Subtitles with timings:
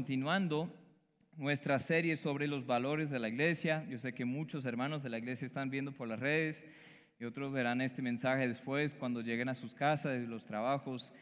[0.00, 0.74] continuando
[1.36, 3.84] nuestra serie sobre los valores de la iglesia.
[3.90, 6.64] Yo sé que muchos hermanos de la iglesia están viendo por las redes
[7.18, 11.12] y otros verán este mensaje después cuando lleguen a sus casas, de los trabajos.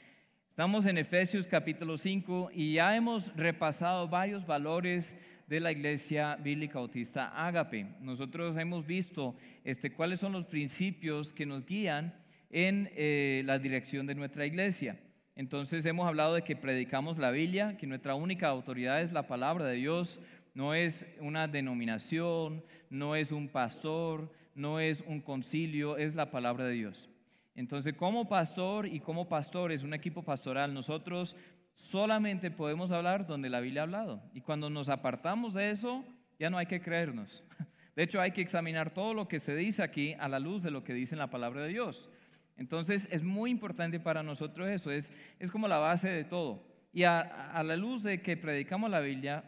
[0.48, 5.16] Estamos en Efesios capítulo 5 y ya hemos repasado varios valores
[5.48, 7.96] de la iglesia bíblica bautista Ágape.
[8.00, 9.34] Nosotros hemos visto
[9.64, 12.14] este, cuáles son los principios que nos guían
[12.48, 15.00] en eh, la dirección de nuestra iglesia.
[15.38, 19.66] Entonces hemos hablado de que predicamos la Biblia, que nuestra única autoridad es la palabra
[19.66, 20.18] de Dios,
[20.52, 26.64] no es una denominación, no es un pastor, no es un concilio, es la palabra
[26.64, 27.08] de Dios.
[27.54, 31.36] Entonces, como pastor y como pastores, un equipo pastoral, nosotros
[31.72, 34.20] solamente podemos hablar donde la Biblia ha hablado.
[34.34, 36.04] Y cuando nos apartamos de eso,
[36.40, 37.44] ya no hay que creernos.
[37.94, 40.72] De hecho, hay que examinar todo lo que se dice aquí a la luz de
[40.72, 42.10] lo que dice en la palabra de Dios.
[42.58, 46.66] Entonces es muy importante para nosotros eso, es, es como la base de todo.
[46.92, 49.44] Y a, la luz de que predicamos la Biblia,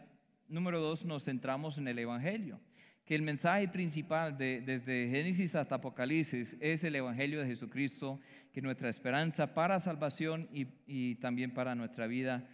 [0.47, 2.59] número dos, nos centramos en el Evangelio,
[3.05, 8.19] que el mensaje principal de, desde Génesis hasta Apocalipsis es el Evangelio de Jesucristo,
[8.53, 12.47] que es nuestra esperanza para salvación y, y también para nuestra vida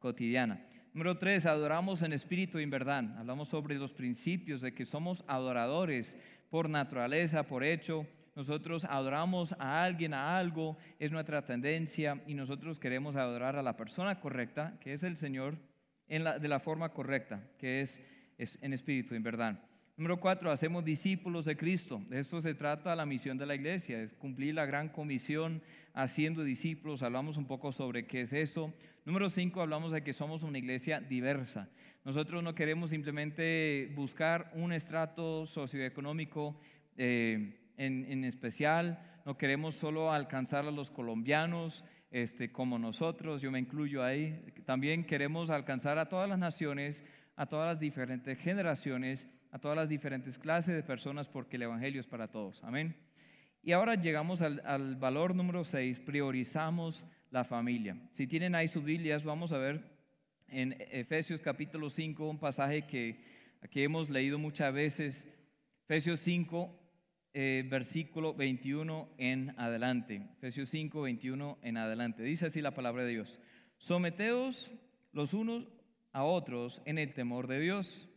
[0.00, 0.64] cotidiana.
[0.94, 3.16] Número tres, adoramos en espíritu y en verdad.
[3.16, 6.18] Hablamos sobre los principios de que somos adoradores
[6.50, 12.80] por naturaleza, por hecho, nosotros adoramos a alguien, a algo, es nuestra tendencia y nosotros
[12.80, 15.58] queremos adorar a la persona correcta, que es el Señor,
[16.08, 18.00] en la, de la forma correcta, que es,
[18.38, 19.60] es en espíritu, en verdad.
[19.96, 22.02] Número cuatro, hacemos discípulos de Cristo.
[22.08, 26.42] De esto se trata la misión de la iglesia, es cumplir la gran comisión haciendo
[26.42, 27.02] discípulos.
[27.02, 28.72] Hablamos un poco sobre qué es eso.
[29.04, 31.68] Número cinco, hablamos de que somos una iglesia diversa.
[32.04, 36.58] Nosotros no queremos simplemente buscar un estrato socioeconómico
[36.96, 43.58] eh, en, especial, no queremos solo alcanzar a los colombianos este, como nosotros, yo me
[43.58, 47.04] incluyo ahí, también queremos alcanzar a todas las naciones,
[47.36, 52.00] a todas las diferentes generaciones, a todas las diferentes clases de personas, porque el Evangelio
[52.00, 52.62] es para todos.
[52.64, 52.96] Amén.
[53.62, 57.96] Y ahora llegamos al, al valor número 6, priorizamos la familia.
[58.10, 59.92] Si tienen ahí sus Biblias, vamos a ver
[60.48, 63.24] en Efesios capítulo 5 un pasaje que,
[63.70, 65.26] que hemos leído muchas veces.
[65.84, 66.81] Efesios 5,
[67.34, 70.28] eh, versículo 21 en adelante.
[70.36, 72.22] Efesios 5, 21 en adelante.
[72.22, 73.40] Dice así la palabra de Dios.
[73.78, 74.70] Someteos
[75.12, 75.66] los unos
[76.12, 78.08] a otros en el temor de Dios.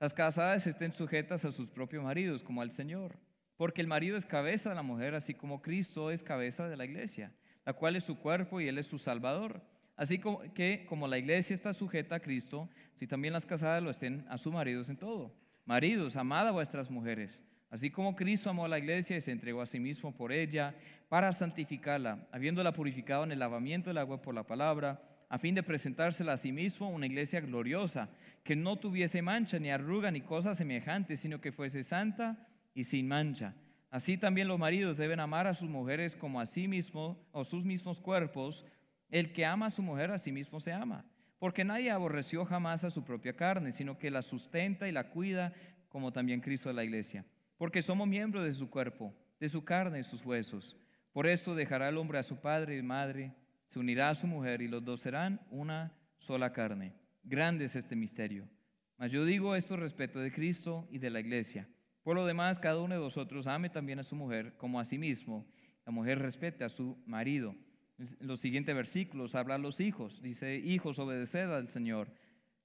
[0.00, 3.18] Las casadas estén sujetas a sus propios maridos como al Señor.
[3.56, 6.84] Porque el marido es cabeza de la mujer, así como Cristo es cabeza de la
[6.84, 7.32] iglesia,
[7.64, 9.62] la cual es su cuerpo y Él es su Salvador.
[9.96, 10.20] Así
[10.54, 14.38] que como la iglesia está sujeta a Cristo, si también las casadas lo estén a
[14.38, 15.34] sus maridos en todo.
[15.64, 19.60] Maridos, amad a vuestras mujeres Así como Cristo amó a la iglesia y se entregó
[19.60, 20.74] a sí mismo por ella
[21.08, 25.62] para santificarla, habiéndola purificado en el lavamiento del agua por la palabra, a fin de
[25.62, 28.08] presentársela a sí mismo una iglesia gloriosa,
[28.42, 33.06] que no tuviese mancha ni arruga ni cosa semejante, sino que fuese santa y sin
[33.06, 33.54] mancha.
[33.90, 37.66] Así también los maridos deben amar a sus mujeres como a sí mismo o sus
[37.66, 38.64] mismos cuerpos.
[39.10, 41.04] El que ama a su mujer a sí mismo se ama,
[41.38, 45.52] porque nadie aborreció jamás a su propia carne, sino que la sustenta y la cuida,
[45.90, 47.24] como también Cristo a la iglesia
[47.58, 50.76] porque somos miembros de su cuerpo, de su carne y sus huesos.
[51.12, 53.34] Por eso dejará el hombre a su padre y madre,
[53.66, 56.94] se unirá a su mujer y los dos serán una sola carne.
[57.22, 58.48] Grande es este misterio.
[58.96, 61.68] Mas yo digo esto respecto de Cristo y de la iglesia.
[62.02, 64.96] Por lo demás, cada uno de vosotros ame también a su mujer como a sí
[64.96, 65.46] mismo.
[65.84, 67.54] La mujer respete a su marido.
[67.98, 70.22] En los siguientes versículos habla a los hijos.
[70.22, 72.08] Dice, hijos, obedeced al Señor,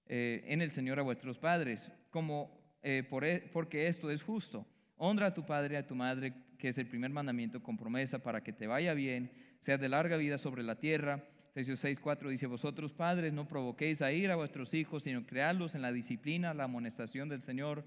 [0.05, 4.67] eh, en el Señor a vuestros padres, como, eh, por, e, porque esto es justo.
[5.05, 8.19] Honra a tu padre y a tu madre, que es el primer mandamiento con promesa
[8.19, 11.27] para que te vaya bien, sea de larga vida sobre la tierra.
[11.49, 15.75] Efesios 6, 4 dice, vosotros padres no provoquéis a ir a vuestros hijos, sino creadlos
[15.75, 17.83] en la disciplina, la amonestación del Señor.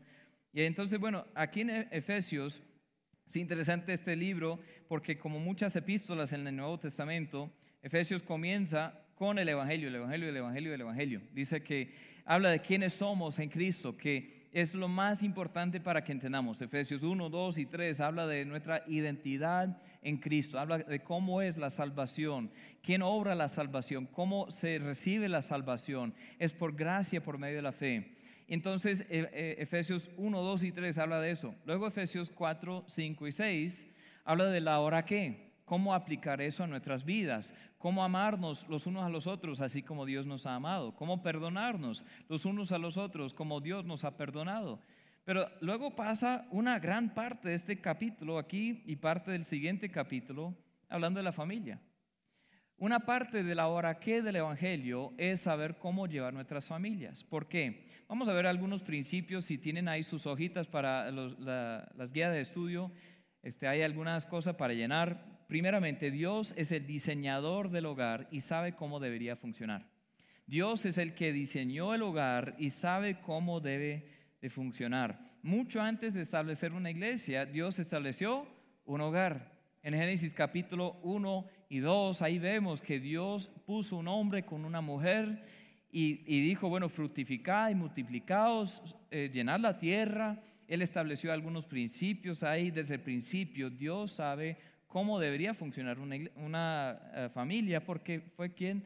[0.52, 2.60] Y entonces, bueno, aquí en Efesios
[3.26, 9.38] es interesante este libro porque como muchas epístolas en el Nuevo Testamento, Efesios comienza con
[9.38, 11.22] el Evangelio, el Evangelio, el Evangelio, el Evangelio.
[11.32, 11.92] Dice que
[12.24, 16.60] habla de quiénes somos en Cristo, que es lo más importante para que entendamos.
[16.60, 21.56] Efesios 1, 2 y 3 habla de nuestra identidad en Cristo, habla de cómo es
[21.56, 22.50] la salvación,
[22.82, 26.14] quién obra la salvación, cómo se recibe la salvación.
[26.38, 28.16] Es por gracia, por medio de la fe.
[28.48, 31.54] Entonces, e, e, Efesios 1, 2 y 3 habla de eso.
[31.64, 33.86] Luego Efesios 4, 5 y 6
[34.24, 39.04] habla de la hora que cómo aplicar eso a nuestras vidas, cómo amarnos los unos
[39.04, 42.96] a los otros así como Dios nos ha amado, cómo perdonarnos los unos a los
[42.96, 44.80] otros como Dios nos ha perdonado.
[45.24, 50.54] Pero luego pasa una gran parte de este capítulo aquí y parte del siguiente capítulo
[50.88, 51.82] hablando de la familia.
[52.78, 57.24] Una parte de la hora que del Evangelio es saber cómo llevar nuestras familias.
[57.24, 57.88] ¿Por qué?
[58.06, 59.46] Vamos a ver algunos principios.
[59.46, 62.92] Si tienen ahí sus hojitas para las guías de estudio,
[63.42, 65.35] este, hay algunas cosas para llenar.
[65.46, 69.88] Primeramente, Dios es el diseñador del hogar y sabe cómo debería funcionar.
[70.46, 74.08] Dios es el que diseñó el hogar y sabe cómo debe
[74.40, 75.34] de funcionar.
[75.42, 78.46] Mucho antes de establecer una iglesia, Dios estableció
[78.84, 79.56] un hogar.
[79.82, 84.80] En Génesis capítulo 1 y 2, ahí vemos que Dios puso un hombre con una
[84.80, 85.44] mujer
[85.92, 90.42] y, dijo, bueno, fructificad y multiplicaos, eh, llenad la tierra.
[90.68, 93.70] Él estableció algunos principios ahí desde el principio.
[93.70, 94.58] Dios sabe
[94.96, 98.82] cómo debería funcionar una, eh, familia porque fue quien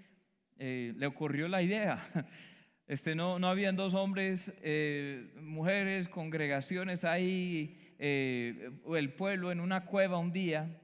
[0.58, 2.04] eh, le ocurrió la idea.
[2.88, 4.52] Este, no, no habían dos hombres,
[5.40, 10.76] mujeres, congregaciones ahí, el pueblo en una cueva un día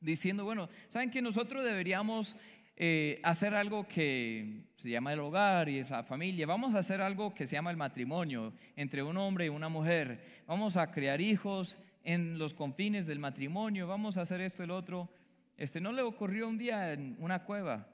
[0.00, 2.36] diciendo, bueno, ¿saben que nosotros deberíamos
[2.76, 6.44] eh, hacer algo que se llama el hogar y la familia?
[6.44, 10.42] Vamos a hacer algo que se llama el matrimonio entre un hombre y una mujer.
[10.48, 15.10] Vamos a crear hijos en los confines del matrimonio, vamos a hacer esto el otro.
[15.56, 17.88] Este no le ocurrió un día en una cueva,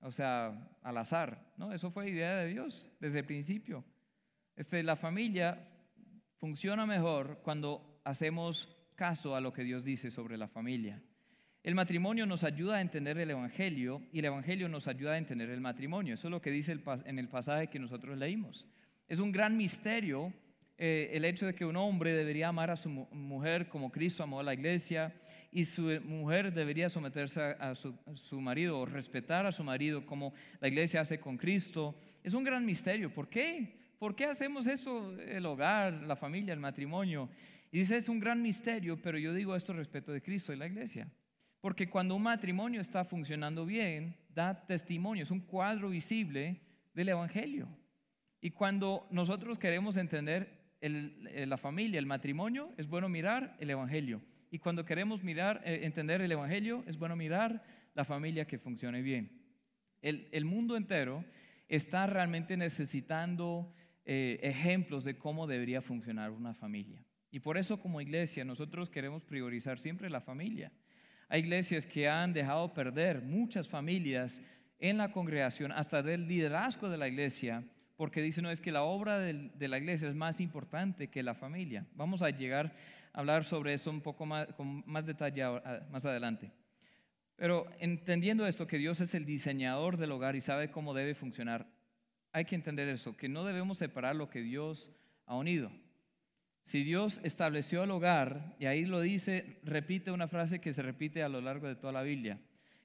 [0.00, 1.72] o sea, al azar, ¿no?
[1.72, 3.84] Eso fue idea de Dios desde el principio.
[4.54, 5.66] Este, la familia
[6.38, 11.02] funciona mejor cuando hacemos caso a lo que Dios dice sobre la familia.
[11.62, 15.50] El matrimonio nos ayuda a entender el Evangelio y el Evangelio nos ayuda a entender
[15.50, 16.14] el matrimonio.
[16.14, 18.66] Eso es lo que dice en el pasaje que nosotros leímos.
[19.08, 20.32] Es un gran misterio
[20.78, 24.38] eh, el hecho de que un hombre debería amar a su mujer como Cristo amó
[24.38, 25.12] a la iglesia
[25.50, 30.32] y su mujer debería someterse a, su, su, marido o respetar a su marido como
[30.60, 31.98] la iglesia hace con Cristo.
[32.22, 33.12] Es un gran misterio.
[33.12, 33.76] ¿Por qué?
[33.98, 37.28] ¿Por qué hacemos esto, el hogar, la familia, el matrimonio?
[37.72, 40.66] Y dice, es un gran misterio, pero yo digo esto respecto de Cristo y la
[40.66, 41.10] iglesia.
[41.60, 46.60] Porque cuando un matrimonio está funcionando bien, da testimonio, es un cuadro visible
[46.94, 47.68] del Evangelio.
[48.40, 54.22] Y cuando nosotros queremos entender eh, la familia, el matrimonio, es bueno mirar el Evangelio.
[54.50, 57.62] Y cuando queremos mirar, eh, entender el Evangelio, es bueno mirar
[57.94, 59.42] la familia que funcione bien.
[60.00, 61.24] El, mundo entero
[61.68, 67.04] está realmente necesitando eh, ejemplos de cómo debería funcionar una familia.
[67.30, 70.72] Y por eso como iglesia nosotros queremos priorizar siempre la familia.
[71.28, 74.40] Hay iglesias que han dejado perder muchas familias
[74.78, 77.64] en la congregación, hasta del liderazgo de la iglesia,
[77.98, 81.34] porque dicen, no, es que la obra de la iglesia es más importante que la
[81.34, 81.84] familia.
[81.96, 82.76] Vamos a llegar
[83.12, 85.42] a hablar sobre eso un poco más, con más detalle
[85.90, 86.52] más adelante.
[87.34, 91.66] Pero entendiendo esto, que Dios es el diseñador del hogar y sabe cómo debe funcionar,
[92.30, 94.92] hay que entender eso, que no debemos separar lo que Dios
[95.26, 95.72] ha unido.
[96.62, 101.24] Si Dios estableció el hogar, y ahí lo dice, repite una frase que se repite
[101.24, 102.38] a lo largo de toda la Biblia,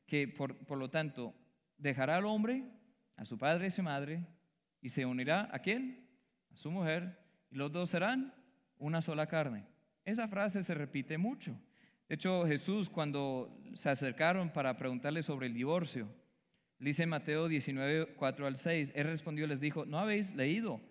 [0.08, 1.36] que por, lo tanto
[1.78, 2.64] dejará al hombre,
[3.16, 4.26] a su padre y su madre,
[4.84, 6.06] y se unirá a quién?
[6.52, 7.18] A su mujer,
[7.50, 8.36] y los dos serán
[8.78, 9.66] una sola carne.
[10.06, 11.58] Esa frase se repite mucho.
[12.10, 16.10] De hecho, Jesús cuando se acercaron para preguntarle sobre el divorcio,
[16.78, 20.82] dice Mateo 19, 4 al 6, él respondió, les dijo, ¿no habéis leído?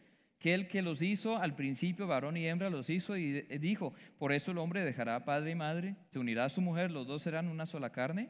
[0.43, 4.33] que el que los hizo al principio, varón y hembra, los hizo y dijo, por
[4.33, 7.47] eso el hombre dejará padre y madre, se unirá a su mujer, los dos serán
[7.47, 8.29] una sola carne.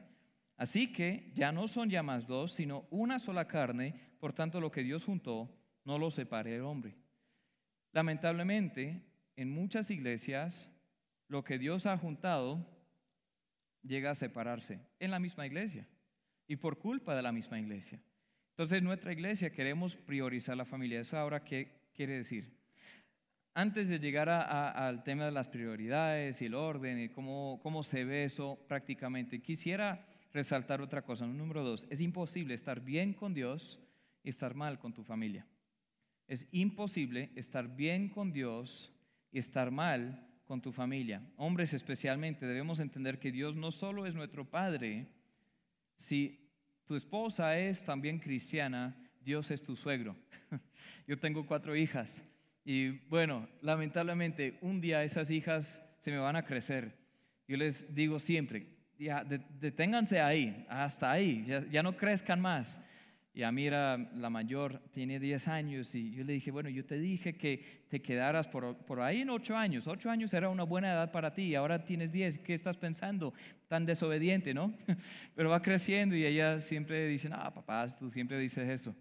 [0.63, 4.71] Así que ya no son ya más dos, sino una sola carne, por tanto lo
[4.71, 5.53] que Dios juntó,
[5.85, 6.95] no lo separe el hombre.
[7.91, 9.03] Lamentablemente,
[9.35, 10.71] en muchas iglesias,
[11.27, 12.65] lo que Dios ha juntado
[13.83, 15.89] llega a separarse en la misma iglesia
[16.47, 18.01] y por culpa de la misma iglesia.
[18.51, 21.01] Entonces, nuestra iglesia queremos priorizar la familia.
[21.01, 22.57] Eso ahora que quiere decir?
[23.53, 28.05] Antes de llegar al tema de las prioridades y el orden y cómo, cómo se
[28.05, 31.27] ve eso prácticamente, quisiera resaltar otra cosa.
[31.27, 33.81] Número dos, es imposible estar bien con Dios
[34.23, 35.47] y estar mal con tu familia.
[36.27, 38.93] Es imposible estar bien con Dios
[39.31, 41.23] y estar mal con tu familia.
[41.37, 45.09] Hombres especialmente debemos entender que Dios no solo es nuestro Padre,
[45.97, 46.51] si
[46.85, 50.17] tu esposa es también cristiana, Dios es tu suegro.
[51.07, 52.23] Yo tengo cuatro hijas
[52.65, 56.99] y bueno, lamentablemente un día esas hijas se me van a crecer.
[57.49, 58.67] Yo les digo siempre,
[59.03, 62.81] ya deténganse ahí, hasta ahí, ya, no crezcan más.
[63.35, 66.85] Y a mí era la mayor, tiene 10 años y yo le dije, bueno, yo
[66.85, 69.87] te dije que te quedaras por, ahí en 8 años.
[69.87, 72.39] 8 años era una buena edad para ti ahora tienes 10.
[72.39, 73.33] ¿Qué estás pensando?
[73.69, 74.75] Tan desobediente, ¿no?
[75.35, 78.95] Pero va creciendo y ella siempre dice, ah, papá, tú siempre dices eso.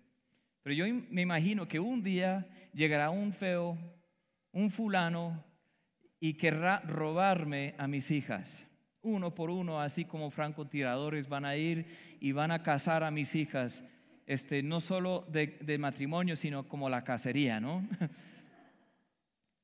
[0.64, 3.78] Pero yo me imagino que un día llegará un feo,
[4.54, 5.44] un fulano,
[6.24, 8.66] y querrá robarme a mis hijas.
[9.02, 11.86] Uno por uno, así como francotiradores van a ir
[12.20, 13.84] y van a cazar a mis hijas,
[14.28, 17.88] este, no solo de, matrimonio, sino como la cacería, ¿no?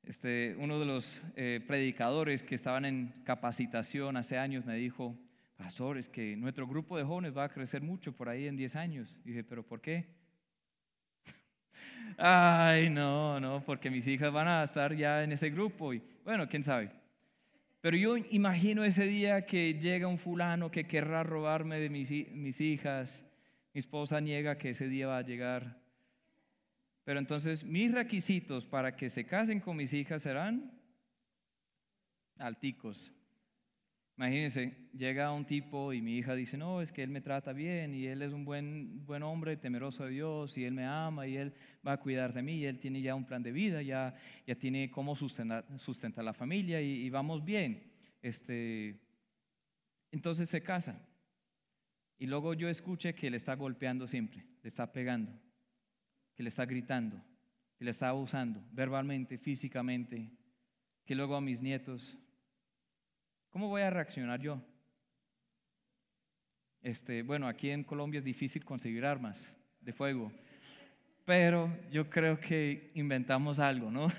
[0.04, 5.14] Este, uno de los eh, predicadores que estaban en capacitación hace años me dijo,
[5.54, 8.76] pastor, es que nuestro grupo de jóvenes va a crecer mucho por ahí en 10
[8.76, 9.20] años.
[9.22, 10.06] dije, ¿pero por qué?
[12.16, 16.48] Ay, no, no, porque mis hijas van a estar ya en ese grupo y bueno,
[16.48, 16.90] quién sabe.
[17.80, 22.60] Pero yo imagino ese día que llega un fulano que querrá robarme de mis, mis
[22.60, 23.22] hijas.
[23.72, 25.80] Mi esposa niega que ese día va a llegar.
[27.04, 30.72] Pero entonces mis requisitos para que se casen con mis hijas serán
[32.36, 33.12] alticos.
[34.18, 37.94] Imagínense, llega un tipo y mi hija dice, no, es que él me trata bien
[37.94, 41.36] y él es un buen, buen hombre, temeroso de Dios y él me ama y
[41.36, 41.54] él
[41.86, 44.56] va a cuidar de mí y él tiene ya un plan de vida, ya, ya
[44.56, 47.92] tiene cómo sustentar, sustentar la familia y, vamos bien.
[48.20, 49.00] Este,
[50.10, 51.00] entonces se casa.
[52.18, 55.30] Y luego yo escuché que le está golpeando siempre, le está pegando,
[56.34, 57.22] que le está gritando,
[57.76, 60.28] que le está abusando verbalmente, físicamente,
[61.04, 62.18] que luego a mis nietos
[63.58, 64.62] ¿Cómo voy a reaccionar yo?
[66.80, 70.30] Este, bueno, aquí en Colombia es difícil conseguir armas de fuego,
[71.24, 74.12] pero yo creo que inventamos algo, ¿no?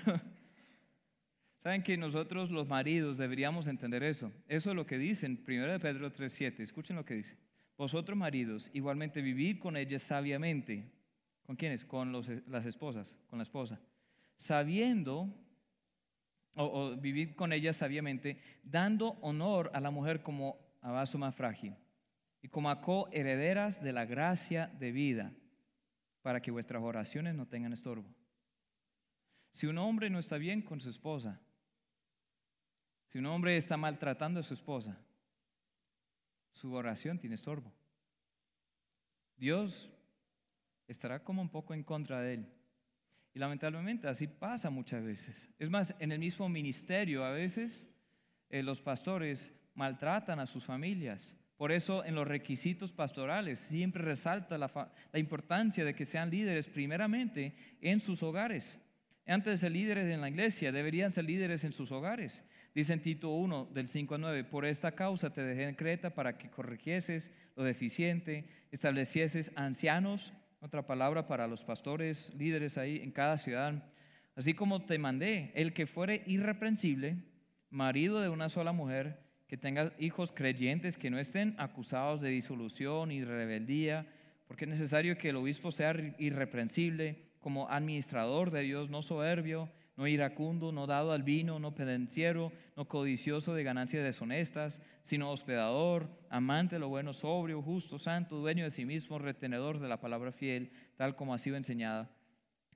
[1.56, 4.30] Saben que nosotros los maridos deberíamos entender eso.
[4.46, 6.60] Eso es lo que dicen 1 Pedro 3:7.
[6.60, 7.38] Escuchen lo que dice.
[7.78, 10.84] Vosotros maridos, igualmente vivid con ellas sabiamente.
[11.44, 11.86] ¿Con quiénes?
[11.86, 12.12] Con
[12.46, 13.80] las esposas, con la esposa.
[14.36, 15.34] Sabiendo
[16.54, 21.76] o, vivir con ella sabiamente, dando honor a la mujer como a vaso más frágil
[22.42, 25.32] y como a coherederas de la gracia de vida,
[26.22, 28.14] para que vuestras oraciones no tengan estorbo.
[29.50, 31.40] Si un hombre no está bien con su esposa,
[33.06, 34.98] si un hombre está maltratando a su esposa,
[36.52, 37.72] su oración tiene estorbo.
[39.36, 39.90] Dios
[40.86, 42.59] estará como un poco en contra de él.
[43.34, 45.48] Y lamentablemente así pasa muchas veces.
[45.58, 47.86] Es más, en el mismo ministerio a veces
[48.48, 51.36] eh, los pastores maltratan a sus familias.
[51.56, 56.66] Por eso en los requisitos pastorales siempre resalta la, la importancia de que sean líderes
[56.68, 58.78] primeramente en sus hogares.
[59.26, 62.42] Antes de ser líderes en la iglesia, deberían ser líderes en sus hogares.
[62.74, 66.14] Dice en Tito 1, del 5 al 9, por esta causa te dejé en Creta
[66.14, 73.10] para que corrigieses lo deficiente, establecieses ancianos otra palabra para los pastores, líderes ahí en
[73.10, 73.82] cada ciudad.
[74.36, 77.16] Así como te mandé, el que fuere irreprensible,
[77.70, 83.10] marido de una sola mujer, que tenga hijos creyentes, que no estén acusados de disolución
[83.10, 84.06] y rebeldía,
[84.46, 90.08] porque es necesario que el obispo sea irreprensible como administrador de Dios, no soberbio, no
[90.08, 96.76] iracundo, no dado al vino, no pedenciero, no codicioso de ganancias deshonestas, sino hospedador, amante
[96.76, 100.72] de lo bueno, sobrio, justo, santo, dueño de sí mismo, retenedor de la palabra fiel,
[100.96, 102.10] tal como ha sido enseñada,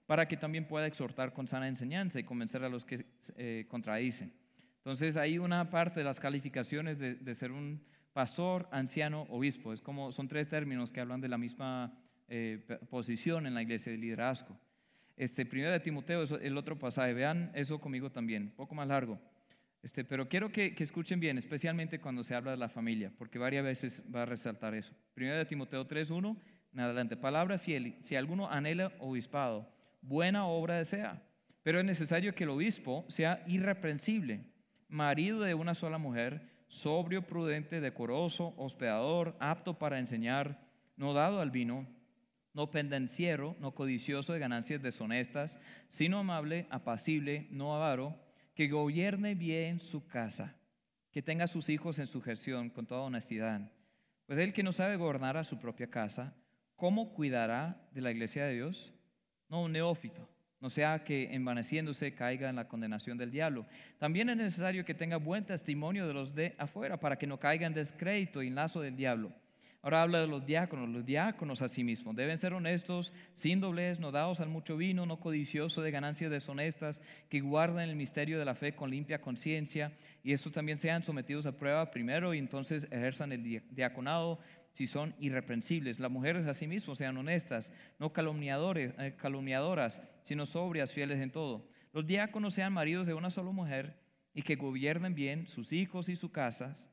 [0.04, 3.06] para que también pueda exhortar con sana enseñanza y convencer a los que
[3.38, 4.34] eh, contradicen.
[4.76, 9.72] Entonces hay una parte de las calificaciones de, ser un pastor, anciano, obispo.
[9.72, 13.92] Es como, son tres términos que hablan de la misma eh, posición en la iglesia
[13.92, 14.60] de liderazgo.
[15.16, 17.12] Este, primero de Timoteo es el otro pasaje.
[17.12, 19.20] Vean eso conmigo también, un poco más largo.
[19.82, 23.64] Este, pero quiero que, escuchen bien, especialmente cuando se habla de la familia, porque varias
[23.64, 24.94] veces va a resaltar eso.
[25.12, 26.36] Primero de Timoteo 3.1,
[26.72, 27.16] en adelante.
[27.16, 29.68] Palabra fiel, si alguno anhela obispado,
[30.00, 31.22] buena obra desea.
[31.62, 34.46] Pero es necesario que el obispo sea irreprensible,
[34.88, 40.66] marido de una sola mujer, sobrio, prudente, decoroso, hospedador, apto para enseñar,
[40.96, 41.86] no dado al vino
[42.54, 45.58] no pendenciero, no codicioso de ganancias deshonestas,
[45.88, 48.16] sino amable, apacible, no avaro,
[48.54, 50.54] que gobierne bien su casa,
[51.10, 53.72] que tenga sus hijos en sujeción con toda honestidad.
[54.26, 56.34] Pues el que no sabe gobernar a su propia casa,
[56.76, 58.92] ¿cómo cuidará de la iglesia de Dios?
[59.48, 60.28] No un neófito,
[60.60, 63.66] no sea que envaneciéndose caiga en la condenación del diablo.
[63.98, 67.66] También es necesario que tenga buen testimonio de los de afuera para que no caiga
[67.66, 69.32] en descrédito y en lazo del diablo.
[69.84, 70.88] Ahora habla de los diáconos.
[70.88, 75.04] Los diáconos a sí mismos deben ser honestos, sin doblez, no dados al mucho vino,
[75.04, 79.92] no codiciosos de ganancias deshonestas, que guarden el misterio de la fe con limpia conciencia
[80.22, 84.38] y estos también sean sometidos a prueba primero y entonces ejerzan el diaconado
[84.72, 86.00] si son irreprensibles.
[86.00, 91.30] Las mujeres a sí mismos sean honestas, no calumniadores, eh, calumniadoras, sino sobrias, fieles en
[91.30, 91.68] todo.
[91.92, 94.00] Los diáconos sean maridos de una sola mujer
[94.32, 96.88] y que gobiernen bien sus hijos y sus casas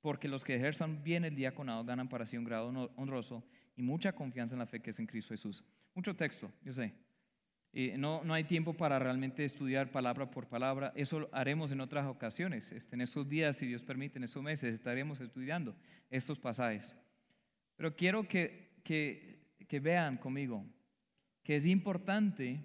[0.00, 3.44] porque los que ejerzan bien el diaconado ganan para sí un grado honroso
[3.76, 5.64] y mucha confianza en la fe que es en Cristo Jesús.
[5.94, 6.94] Mucho texto, yo sé.
[7.96, 10.92] no, no hay tiempo para realmente estudiar palabra por palabra.
[10.94, 12.72] Eso lo haremos en otras ocasiones.
[12.72, 15.76] Este, en esos días, si Dios permite, en esos meses estaremos estudiando
[16.10, 16.94] estos pasajes.
[17.76, 20.64] Pero quiero que, que, que vean conmigo
[21.48, 22.62] que es importante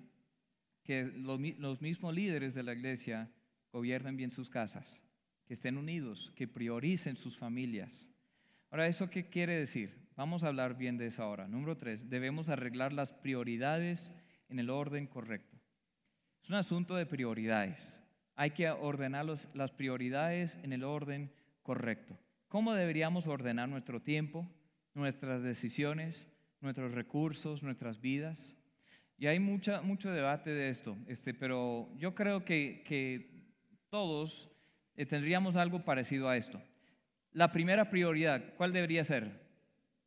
[0.83, 3.31] que los mismos líderes de la iglesia
[3.71, 4.99] gobiernen bien sus casas,
[5.45, 8.07] que estén unidos, que prioricen sus familias.
[8.69, 10.03] Ahora, ¿eso qué quiere decir?
[10.15, 11.47] Vamos a hablar bien de eso ahora.
[11.47, 14.13] Número tres, debemos arreglar las prioridades
[14.49, 15.57] en el orden correcto.
[16.43, 18.01] Es un asunto de prioridades.
[18.35, 21.31] Hay que ordenar las prioridades en el orden
[21.61, 22.17] correcto.
[22.47, 24.47] ¿Cómo deberíamos ordenar nuestro tiempo,
[24.93, 26.27] nuestras decisiones,
[26.61, 28.55] nuestros recursos, nuestras vidas?
[29.17, 33.47] Y hay mucha, mucho debate de esto, este, pero yo creo que, que
[33.89, 34.52] todos
[34.95, 36.61] tendríamos algo parecido a esto.
[37.31, 39.41] La primera prioridad, ¿cuál debería ser?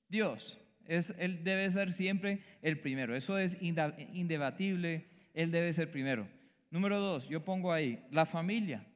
[0.08, 0.58] Dios.
[0.86, 3.16] Es, él debe ser siempre el primero.
[3.16, 5.06] Eso es indebatible.
[5.34, 6.28] Él debe ser primero.
[6.70, 8.86] Número dos, yo pongo ahí la familia,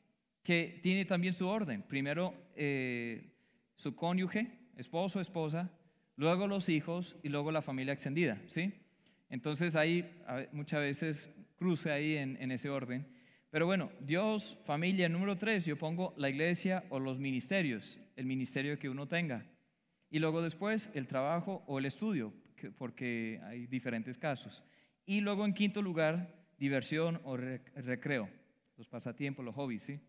[0.44, 1.82] que tiene también su orden.
[1.82, 3.32] Primero eh,
[3.76, 5.70] su cónyuge, esposo, esposa,
[6.14, 8.40] luego los hijos y luego la familia extendida.
[8.46, 8.72] ¿sí?
[9.28, 10.08] Entonces ahí
[10.52, 13.06] muchas veces cruce ahí en ese orden.
[13.50, 18.78] Pero bueno, Dios, familia, número tres, yo pongo la iglesia o los ministerios, el ministerio
[18.78, 19.44] que uno tenga.
[20.08, 22.32] Y luego después el trabajo o el estudio,
[22.78, 24.62] porque hay diferentes casos.
[25.04, 28.30] Y luego en quinto lugar, diversión o recreo,
[28.76, 30.00] los pasatiempos, los hobbies, ¿sí?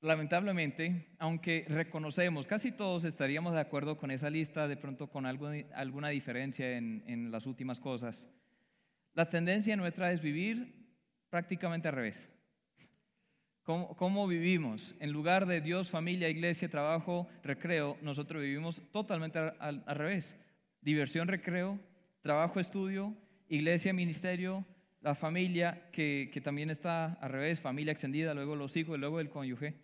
[0.00, 6.08] Lamentablemente, aunque reconocemos, casi todos estaríamos de acuerdo con esa lista, de pronto con alguna
[6.08, 8.28] diferencia en, en las últimas cosas,
[9.14, 10.85] la tendencia nuestra es vivir
[11.30, 12.28] prácticamente al revés.
[13.66, 14.94] ¿Cómo, vivimos?
[15.00, 20.36] En lugar de Dios, familia, iglesia, trabajo, recreo, nosotros vivimos totalmente al, revés.
[20.80, 21.80] Diversión, recreo,
[22.22, 23.16] trabajo, estudio,
[23.48, 24.64] iglesia, ministerio,
[25.00, 29.30] la familia que, que, también está al revés, familia extendida, luego los hijos, luego el
[29.30, 29.74] cónyuge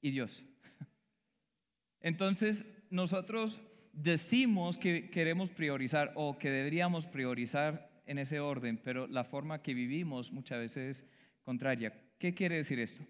[0.00, 0.42] y Dios.
[2.00, 3.60] Entonces, nosotros
[3.92, 9.74] decimos que queremos priorizar o que deberíamos priorizar en ese orden, pero la forma que
[9.74, 11.04] vivimos muchas veces es
[11.42, 11.92] contraria.
[12.18, 13.04] ¿Qué quiere decir esto?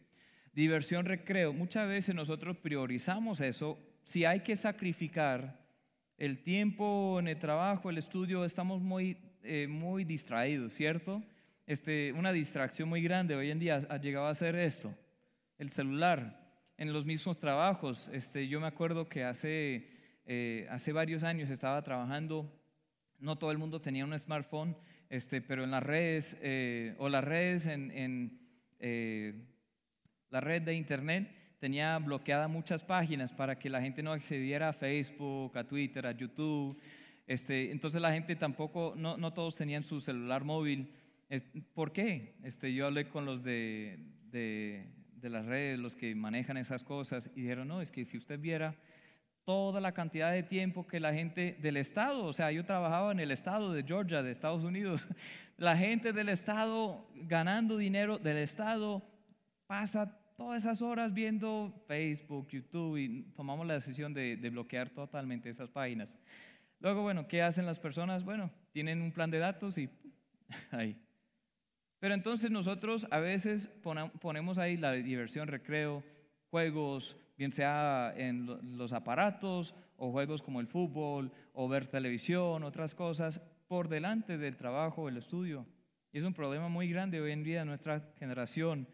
[0.59, 1.53] diversión, recreo.
[1.53, 3.79] Muchas veces nosotros priorizamos eso.
[4.03, 5.65] Si hay que sacrificar
[6.17, 11.23] el tiempo en el trabajo, el estudio, estamos muy, eh, muy distraídos, ¿cierto?
[11.65, 14.93] Este, una distracción muy grande hoy en día ha llegado a ser esto,
[15.59, 16.45] el celular.
[16.77, 19.91] En los mismos trabajos, este, yo me acuerdo que hace,
[20.27, 22.53] eh, hace varios años estaba trabajando,
[23.19, 24.77] no todo el mundo tenía un smartphone,
[25.11, 28.39] este, pero en las redes, eh, o las redes en, en
[30.31, 34.73] la red de internet tenía bloqueadas muchas páginas para que la gente no accediera a
[34.73, 36.79] Facebook, a Twitter, a YouTube.
[37.27, 40.93] Este, entonces la gente tampoco, no, no todos tenían su celular móvil.
[41.75, 42.37] ¿Por qué?
[42.43, 43.99] Este, yo hablé con los de,
[44.31, 48.17] de, de las redes, los que manejan esas cosas, y dijeron, no, es que si
[48.17, 48.77] usted viera
[49.49, 53.19] toda la cantidad de tiempo que la gente del estado, o sea, yo trabajaba en
[53.19, 55.09] el estado de Georgia, de Estados Unidos,
[55.57, 59.03] la gente del estado ganando dinero del estado
[59.67, 65.71] pasa todas esas horas viendo Facebook, YouTube y tomamos la decisión de, bloquear totalmente esas
[65.71, 66.19] páginas.
[66.79, 68.25] Luego, bueno, ¿qué hacen las personas?
[68.25, 69.89] Bueno, tienen un plan de datos y
[70.73, 70.95] ahí.
[72.01, 73.71] Pero entonces nosotros a veces
[74.21, 76.05] ponemos ahí la diversión, recreo,
[76.51, 78.46] juegos, bien sea en
[78.77, 84.57] los aparatos o juegos como el fútbol o ver televisión, otras cosas, por delante del
[84.57, 85.64] trabajo, el estudio.
[86.12, 88.88] Y es un problema muy grande hoy en día en nuestra generación.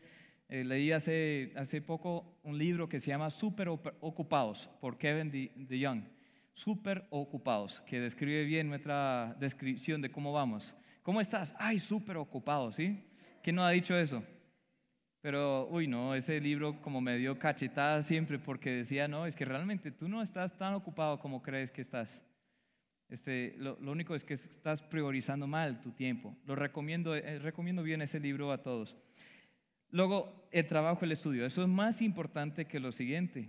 [0.48, 5.78] Eh, leí hace, hace poco un libro que se llama Super Ocupados por Kevin de,
[5.78, 6.02] Young.
[6.52, 10.74] Super Ocupados, que describe bien nuestra descripción de cómo vamos.
[11.02, 11.54] ¿Cómo estás?
[11.58, 13.04] Ay, súper ocupado, ¿sí?
[13.42, 14.22] ¿Quién no ha dicho eso?
[15.24, 19.46] Pero, uy, no, ese libro como me dio cachetada siempre porque decía, no, es que
[19.46, 22.20] realmente tú no estás tan ocupado como crees que estás.
[23.08, 26.36] Este, lo, único es que estás priorizando mal tu tiempo.
[26.44, 28.98] Lo recomiendo, eh, recomiendo bien ese libro a todos.
[29.88, 31.46] Luego, el trabajo, el estudio.
[31.46, 33.48] Eso es más importante que lo siguiente.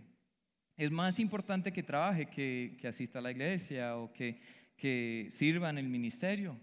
[0.78, 4.40] Es más importante que trabaje, que, asista a la iglesia o que,
[4.78, 6.58] que sirva en el ministerio.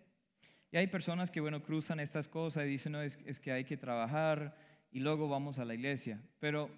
[0.71, 3.77] Y hay personas que, bueno, cruzan estas cosas y dicen, no, es, que hay que
[3.77, 6.23] trabajar y luego vamos a la iglesia.
[6.39, 6.71] Pero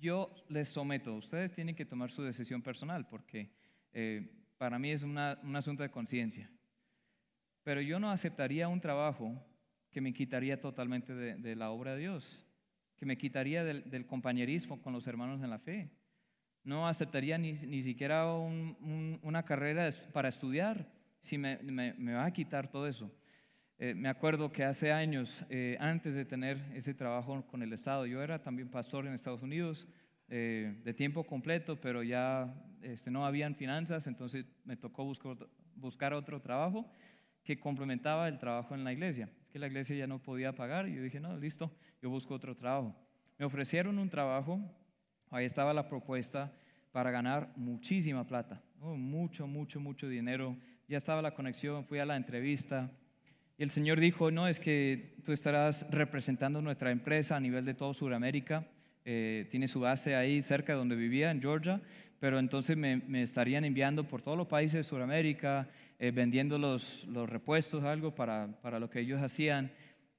[0.00, 3.50] yo les someto, ustedes tienen que tomar su decisión personal porque
[3.92, 6.50] eh, para mí es un asunto de conciencia.
[7.62, 9.42] Pero yo no aceptaría un trabajo
[9.90, 12.44] que me quitaría totalmente de, la obra de Dios,
[12.96, 15.88] que me quitaría del, compañerismo con los hermanos en la fe.
[16.64, 20.90] No aceptaría ni, siquiera una carrera para estudiar
[21.20, 23.10] si me, va a quitar todo eso.
[23.76, 28.06] Eh, me acuerdo que hace años, eh, antes de tener ese trabajo con el Estado,
[28.06, 29.88] yo era también pastor en Estados Unidos
[30.28, 35.36] eh, de tiempo completo, pero ya este, no habían finanzas, entonces me tocó buscar,
[35.74, 36.88] buscar otro trabajo
[37.42, 39.28] que complementaba el trabajo en la iglesia.
[39.42, 42.32] Es que la iglesia ya no podía pagar y yo dije, no, listo, yo busco
[42.34, 42.94] otro trabajo.
[43.38, 44.60] Me ofrecieron un trabajo,
[45.30, 46.52] ahí estaba la propuesta
[46.92, 50.56] para ganar muchísima plata, mucho, mucho, mucho dinero.
[50.86, 52.88] Ya estaba la conexión, fui a la entrevista
[53.56, 57.74] y el Señor dijo, no, es que tú estarás representando nuestra empresa a nivel de
[57.74, 58.66] todo Sudamérica.
[59.04, 61.80] Eh, tiene su base ahí cerca de donde vivía, en Georgia,
[62.18, 65.68] pero entonces me, estarían enviando por todos los países de Sudamérica,
[66.00, 69.70] eh, vendiendo los, los repuestos, algo para, para lo que ellos hacían.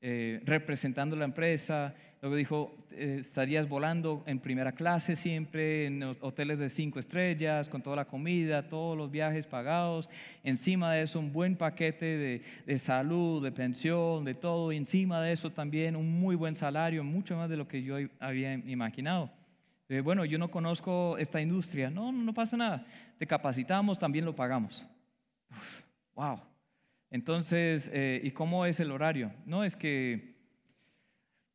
[0.07, 1.95] Eh, representando la empresa.
[2.21, 7.81] Luego dijo, eh, estarías volando en primera clase siempre, en hoteles de cinco estrellas, con
[7.81, 10.07] toda la comida, todos los viajes pagados.
[10.43, 14.71] Encima de eso, un buen paquete de, de salud, de pensión, de todo.
[14.71, 18.53] encima de eso también un muy buen salario, mucho más de lo que yo había
[18.53, 19.31] imaginado.
[19.89, 21.89] Eh, bueno, yo no conozco esta industria.
[21.89, 22.85] No, no pasa nada.
[23.17, 24.85] Te capacitamos, también lo pagamos.
[26.13, 26.39] wow.
[27.09, 29.33] Entonces, eh, ¿y cómo es el horario?
[29.45, 30.35] No es que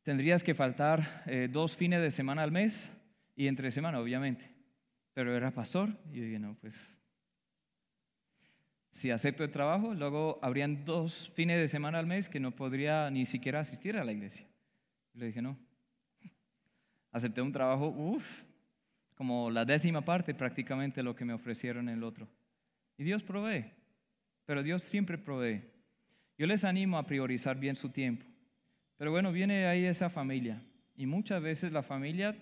[0.03, 2.91] tendrías que faltar eh, dos fines de semana al mes
[3.35, 4.49] y entre semana, obviamente.
[5.13, 6.95] Pero era pastor y yo dije, no, pues
[8.89, 13.09] si acepto el trabajo, luego habrían dos fines de semana al mes que no podría
[13.09, 14.47] ni siquiera asistir a la iglesia.
[15.13, 15.57] Y le dije, no.
[17.11, 18.43] Acepté un trabajo, uff,
[19.15, 22.27] como la décima parte prácticamente lo que me ofrecieron en el otro.
[22.97, 23.71] Y Dios provee
[24.45, 25.63] pero Dios siempre provee.
[26.37, 28.25] Yo les animo a priorizar bien su tiempo.
[28.97, 30.61] Pero bueno, viene ahí esa familia
[30.95, 32.35] y muchas veces la familia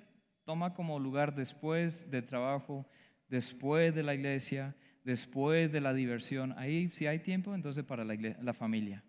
[0.44, 2.86] toma como lugar después del trabajo,
[3.30, 6.54] después de la iglesia, después de la diversión.
[6.58, 9.04] Ahí si hay tiempo, entonces para la, familia.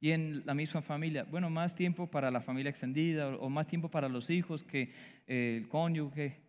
[0.00, 3.90] Y en la misma familia, bueno, más tiempo para la familia extendida o, más tiempo
[3.90, 4.92] para los hijos que
[5.26, 6.40] eh, el cónyuge,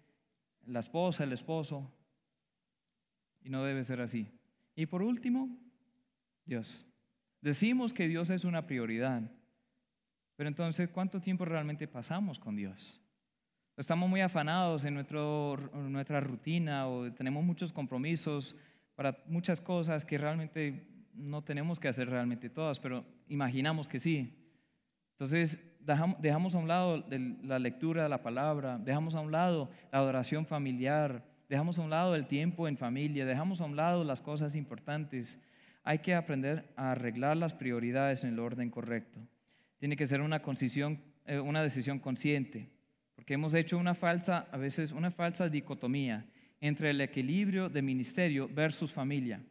[0.65, 1.91] la esposa, el esposo.
[3.43, 4.27] Y no debe ser así.
[4.75, 5.49] Y por último,
[6.45, 6.85] Dios.
[7.41, 9.21] Decimos que Dios es una prioridad,
[10.35, 13.01] pero entonces, ¿cuánto tiempo realmente pasamos con Dios?
[13.77, 18.55] Estamos muy afanados en nuestro, nuestra rutina o tenemos muchos compromisos
[18.95, 24.33] para muchas cosas que realmente no tenemos que hacer realmente todas, pero imaginamos que sí.
[25.11, 25.59] Entonces,
[26.19, 27.05] dejamos a un lado
[27.43, 31.89] la lectura de la palabra, dejamos a un lado la adoración familiar, dejamos a un
[31.89, 35.39] lado el tiempo en familia, dejamos a un lado las cosas importantes
[35.85, 39.19] hay que aprender a arreglar las prioridades en el orden correcto.
[39.77, 40.41] Tiene que ser una,
[41.25, 42.69] eh, una decisión consciente,
[43.13, 46.25] porque hemos hecho una falsa, a veces una falsa dicotomía
[46.59, 49.43] entre el equilibrio de ministerio versus familia.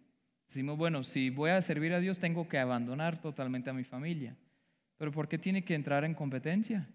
[0.47, 4.37] Decimos, bueno, si voy a servir a Dios tengo que abandonar totalmente a mi familia.
[4.97, 6.89] Pero ¿por qué tiene que entrar en competencia?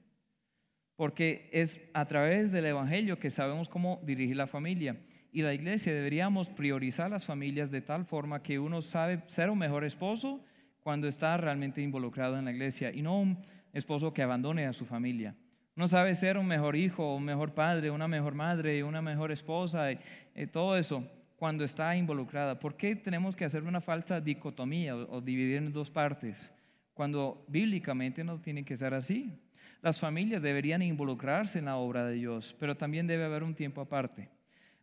[0.97, 4.97] Porque es a través del Evangelio que sabemos cómo dirigir la familia
[5.31, 9.59] y la iglesia deberíamos priorizar las familias de tal forma que uno sabe ser un
[9.59, 10.43] mejor esposo
[10.81, 14.85] cuando está realmente involucrado en la iglesia y no un esposo que abandone a su
[14.85, 15.35] familia.
[15.75, 19.91] Uno sabe ser un mejor hijo, un mejor padre, una mejor madre, una mejor esposa,
[19.91, 19.99] y,
[20.35, 21.05] eh, todo eso
[21.37, 22.59] cuando está involucrada.
[22.59, 26.51] ¿Por qué tenemos que hacer una falsa dicotomía o, o dividir en dos partes
[26.93, 29.39] cuando bíblicamente no tiene que ser así?
[29.81, 33.79] Las familias deberían involucrarse en la obra de Dios, pero también debe haber un tiempo
[33.79, 34.29] aparte.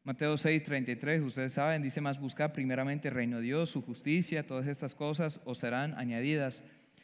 [0.06, 4.46] Mateo 6, 33, ustedes saben, dice más, buscar primeramente el reino de Dios, su justicia,
[4.46, 6.62] todas estas cosas os serán añadidas.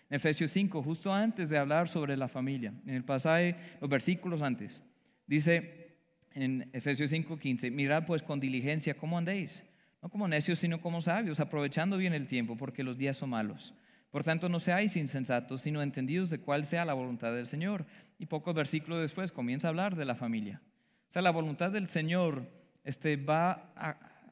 [0.08, 4.40] En Efesios 5, justo antes de hablar sobre la familia, en el pasaje, los versículos
[4.40, 4.82] antes,
[5.26, 5.96] dice
[6.34, 9.64] en Efesios 5, 15, mirad pues con diligencia cómo andéis,
[10.00, 13.74] no como necios, sino como sabios, aprovechando bien el tiempo, porque los días son malos.
[14.12, 17.84] Por tanto, no seáis insensatos, sino entendidos de cuál sea la voluntad del Señor.
[18.20, 20.60] Y pocos versículos después comienza a hablar de la familia.
[21.08, 23.72] O sea, la voluntad del Señor este, va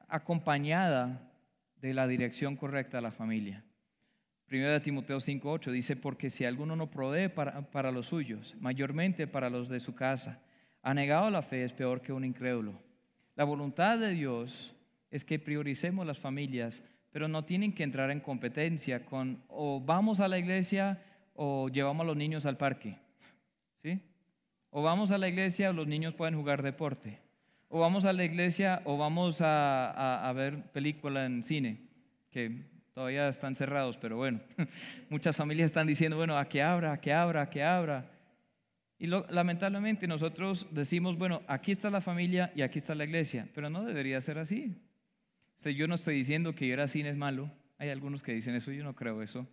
[0.09, 1.31] acompañada
[1.81, 3.65] de la dirección correcta a la familia.
[4.47, 9.27] Primero de Timoteo 5.8 dice, porque si alguno no provee para, para los suyos, mayormente
[9.27, 10.41] para los de su casa,
[10.83, 12.81] ha negado la fe, es peor que un incrédulo.
[13.37, 14.75] La voluntad de Dios
[15.11, 16.83] es que prioricemos las familias,
[17.13, 21.01] pero no tienen que entrar en competencia con o vamos a la iglesia
[21.35, 22.99] o llevamos a los niños al parque.
[23.83, 24.01] ¿Sí?
[24.71, 27.21] O vamos a la iglesia o los niños pueden jugar deporte
[27.73, 31.79] o vamos a la iglesia o vamos a, ver película en cine,
[32.31, 34.41] que todavía están cerrados, pero bueno,
[35.09, 38.11] muchas familias están diciendo, bueno, a que abra, a que abra, a que abra.
[38.99, 43.71] Y lamentablemente nosotros decimos, bueno, aquí está la familia y aquí está la iglesia, pero
[43.71, 44.77] no debería ser así.
[45.65, 48.73] yo no estoy diciendo que ir al cine es malo, hay algunos que dicen eso,
[48.73, 49.47] yo no creo eso.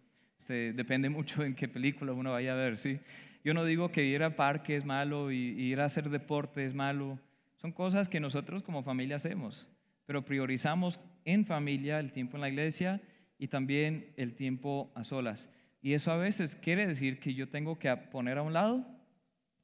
[0.47, 2.99] Depende mucho en qué película uno vaya a ver, ¿sí?
[3.43, 6.73] Yo no digo que ir al parque es malo y ir a hacer deporte es
[6.73, 7.19] malo.
[7.57, 9.67] Son cosas que nosotros como familia hacemos,
[10.05, 13.01] pero priorizamos en familia el tiempo en la iglesia
[13.37, 15.49] y también el tiempo a solas.
[15.81, 18.85] Y eso a veces quiere decir que yo tengo que poner a un lado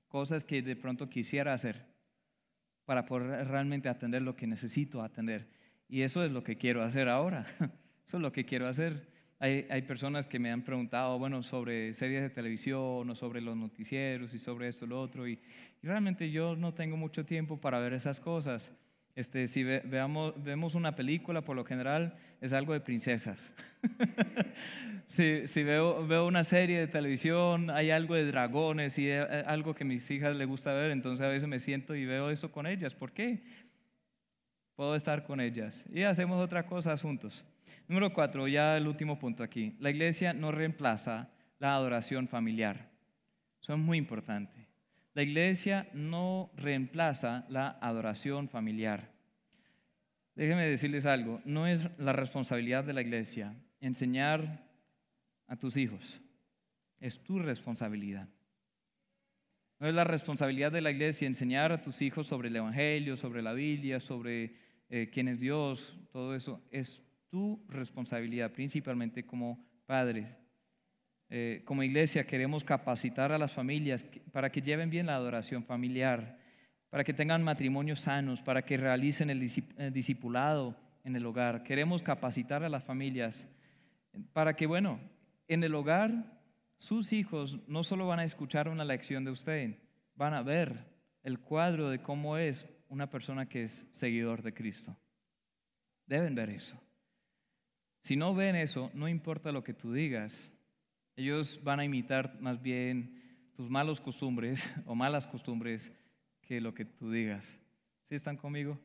[0.07, 1.85] cosas que de pronto quisiera hacer
[2.85, 5.49] para poder realmente atender lo que necesito atender.
[5.87, 7.45] Y eso es lo que quiero hacer ahora.
[8.05, 9.12] Eso es lo que quiero hacer.
[9.39, 13.57] Hay, hay, personas que me han preguntado, bueno, sobre series de televisión o sobre los
[13.57, 15.27] noticieros y sobre esto y lo otro.
[15.27, 15.33] Y,
[15.81, 18.71] y realmente yo no tengo mucho tiempo para ver esas cosas.
[19.15, 23.51] Este, si veamos, vemos una película, por lo general es algo de princesas.
[25.05, 29.83] si, si veo, veo, una serie de televisión, hay algo de dragones y algo que
[29.83, 32.65] a mis hijas les gusta ver, entonces a veces me siento y veo eso con
[32.65, 32.95] ellas.
[32.95, 33.43] ¿Por qué?
[34.75, 37.43] Puedo estar con ellas y hacemos otras cosas juntos.
[37.87, 39.75] Número cuatro, ya el último punto aquí.
[39.79, 42.91] La iglesia no reemplaza la adoración familiar.
[43.61, 44.67] Eso es muy importante.
[45.13, 49.13] La iglesia no reemplaza la adoración familiar.
[50.35, 54.67] Déjenme decirles algo, no es la responsabilidad de la iglesia enseñar
[55.47, 56.19] a tus hijos,
[56.99, 58.27] es tu responsabilidad.
[59.79, 63.41] No es la responsabilidad de la iglesia enseñar a tus hijos sobre el Evangelio, sobre
[63.41, 64.55] la Biblia, sobre
[64.89, 66.63] eh, quién es Dios, todo eso.
[66.71, 70.27] Es tu responsabilidad, principalmente como padres.
[71.31, 76.37] Eh, como iglesia queremos capacitar a las familias para que lleven bien la adoración familiar,
[76.91, 79.39] para que tengan matrimonios sanos, para que realicen el
[79.91, 81.63] discipulado en el hogar.
[81.63, 83.47] Queremos capacitar a las familias
[84.31, 84.99] para que, bueno,
[85.47, 86.39] en el hogar
[86.77, 89.79] sus hijos no solo van a escuchar una lección de usted,
[90.13, 90.85] van a ver
[91.23, 94.95] el cuadro de cómo es una persona que es seguidor de Cristo.
[96.05, 96.79] Deben ver eso.
[98.03, 100.51] Si no ven eso, no importa lo que tú digas,
[101.15, 103.21] ellos van a imitar más bien
[103.55, 105.93] tus malos costumbres o malas costumbres
[106.41, 107.55] que lo que tú digas.
[108.09, 108.77] ¿Sí están conmigo?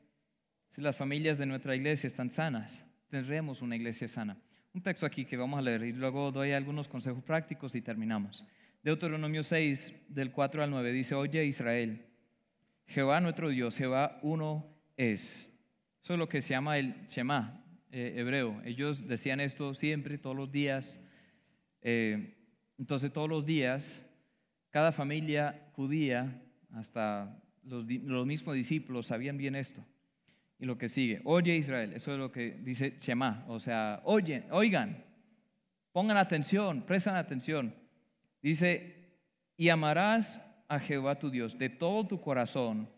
[0.69, 4.39] Si las familias de nuestra iglesia están sanas, tendremos una iglesia sana.
[4.73, 8.45] Un texto aquí que vamos a leer y luego doy algunos consejos prácticos y terminamos.
[8.85, 12.07] Deuteronomio 6, del 4 al 9, dice, oye Israel,
[12.87, 14.65] Jehová nuestro Dios, Jehová uno
[14.97, 15.49] es.
[16.05, 18.61] Eso es lo que se llama el Shema eh, hebreo.
[18.65, 21.01] Ellos decían esto siempre, todos los días.
[21.83, 22.37] Eh,
[22.79, 24.05] entonces todos los días,
[24.71, 27.87] cada familia judía, hasta los,
[28.27, 29.85] mismos discípulos, sabían bien esto.
[30.59, 34.45] Y lo que sigue, oye Israel, eso es lo que dice Shema, o sea, oye,
[34.51, 35.05] oigan,
[35.93, 37.75] pongan atención, prestan atención.
[38.43, 38.97] Dice,
[39.57, 42.89] y amarás a Jehová tu Dios de todo tu corazón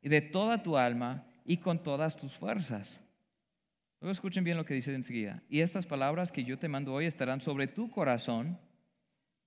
[0.00, 3.00] y de toda tu alma y con todas tus fuerzas.
[4.02, 5.44] Luego escuchen bien lo que dice enseguida.
[5.48, 8.58] Y estas palabras que yo te mando hoy estarán sobre tu corazón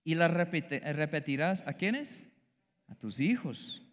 [0.06, 2.24] y las repetirás a quiénes?
[2.88, 3.86] A tus hijos.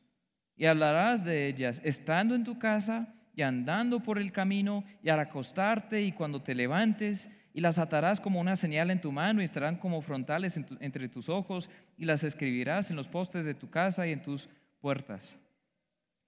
[0.54, 5.18] Y hablarás de ellas estando en tu casa y andando por el camino y al
[5.18, 9.46] acostarte y cuando te levantes y las atarás como una señal en tu mano y
[9.46, 14.06] estarán como frontales entre tus ojos y las escribirás en los postes de tu casa
[14.06, 14.48] y en tus
[14.78, 15.36] puertas.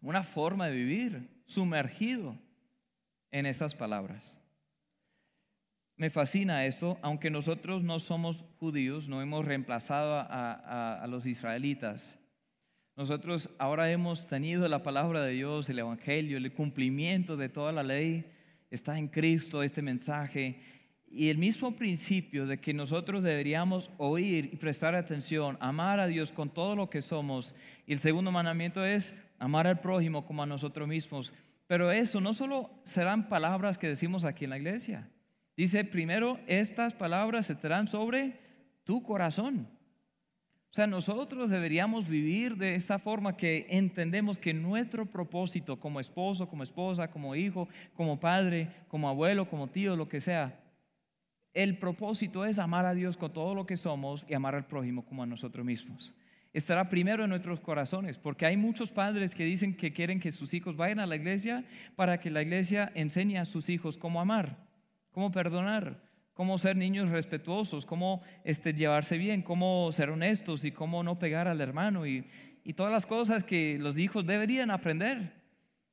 [0.01, 2.37] Una forma de vivir sumergido
[3.35, 4.39] en esas palabras.
[5.97, 12.17] Me fascina esto, aunque nosotros no somos judíos, no hemos reemplazado a, los israelitas.
[12.97, 17.83] Nosotros ahora hemos tenido la palabra de Dios, el Evangelio, el cumplimiento de toda la
[17.83, 18.25] ley.
[18.71, 20.61] Está en Cristo este mensaje.
[21.09, 26.31] Y el mismo principio de que nosotros deberíamos oír y prestar atención, amar a Dios
[26.31, 27.57] con todo lo que somos.
[27.85, 31.35] Y el segundo mandamiento es amar al prójimo como a nosotros mismos.
[31.67, 35.11] Pero eso no solo serán palabras que decimos aquí en la iglesia.
[35.57, 38.41] Dice, primero, estas palabras estarán sobre
[38.85, 39.69] tu corazón.
[40.71, 46.49] O sea, nosotros deberíamos vivir de esa forma que entendemos que nuestro propósito como esposo,
[46.49, 50.61] como esposa, como hijo, como padre, como abuelo, como tío, lo que sea,
[51.53, 55.07] el propósito es amar a Dios con todo lo que somos y amar al prójimo
[55.07, 56.13] como a nosotros mismos
[56.55, 60.55] estará primero en nuestros corazones, porque hay muchos padres que dicen que quieren que sus
[60.55, 61.65] hijos vayan a la iglesia
[61.97, 64.57] para que la iglesia enseñe a sus hijos cómo amar,
[65.11, 66.01] cómo perdonar,
[66.33, 71.49] cómo ser niños respetuosos, cómo este, llevarse bien, cómo ser honestos y cómo no pegar
[71.49, 72.25] al hermano y,
[72.63, 75.45] y todas las cosas que los hijos deberían aprender.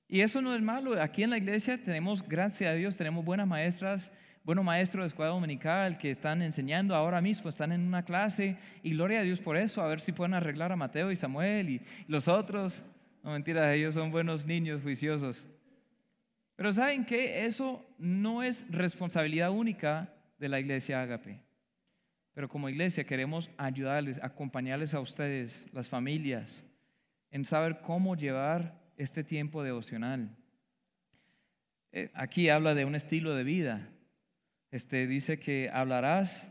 [0.08, 1.02] Y eso no es malo.
[1.02, 4.12] Aquí en la iglesia tenemos, gracias a Dios, tenemos buenas maestras
[4.43, 8.91] bueno maestro de escuela dominical que están enseñando ahora mismo, están en una clase y
[8.91, 11.82] gloria a Dios por eso, a ver si pueden arreglar a Mateo y Samuel y
[12.08, 12.84] los otros.
[13.23, 15.45] No mentira, ellos son buenos niños juiciosos.
[16.56, 21.39] Pero ¿saben que Eso no es responsabilidad única de la iglesia Agape.
[22.34, 26.63] pero como iglesia queremos ayudarles, acompañarles a ustedes, las familias,
[27.30, 30.36] en saber cómo llevar este tiempo devocional.
[31.91, 33.89] Eh, aquí habla de un estilo de vida.
[34.71, 36.47] Este dice que hablarás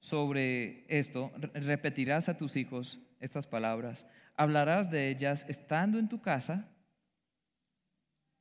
[0.00, 6.68] sobre esto, repetirás a tus hijos estas palabras, hablarás de ellas estando en tu casa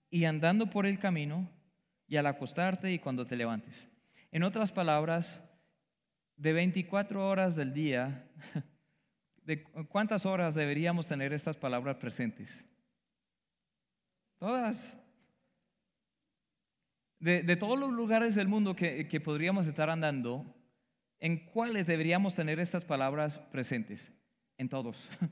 [0.09, 1.49] y andando por el camino
[2.07, 3.87] y al acostarte y cuando te levantes.
[4.31, 5.39] En otras palabras,
[6.35, 8.27] de 24 horas del día,
[9.43, 12.65] ¿de cuántas horas deberíamos tener estas palabras presentes?
[14.39, 14.97] Todas.
[17.19, 20.45] De, todos los lugares del mundo que, que podríamos estar andando,
[21.19, 24.12] ¿en cuáles deberíamos tener estas palabras presentes?
[24.58, 25.10] En todos.